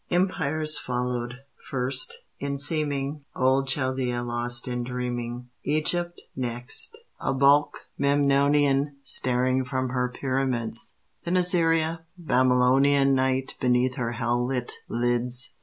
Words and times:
Empires 0.09 0.79
followed: 0.79 1.35
first, 1.69 2.21
in 2.39 2.57
seeming, 2.57 3.23
Old 3.35 3.67
Chaldea 3.67 4.23
lost 4.23 4.67
in 4.67 4.83
dreaming; 4.83 5.49
Egypt 5.63 6.19
next, 6.35 6.97
a 7.19 7.35
bulk 7.35 7.81
Memnonian 7.99 8.95
Staring 9.03 9.63
from 9.63 9.89
her 9.89 10.09
pyramids; 10.11 10.95
Then 11.23 11.37
Assyria, 11.37 12.03
Babylonian 12.17 13.13
Night 13.13 13.53
beneath 13.61 13.93
her 13.97 14.13
hell 14.13 14.43
lit 14.43 14.71
lids. 14.89 15.53